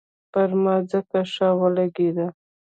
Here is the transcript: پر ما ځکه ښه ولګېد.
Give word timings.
پر 0.31 0.49
ما 0.63 0.75
ځکه 0.91 1.19
ښه 1.33 1.47
ولګېد. 1.59 2.17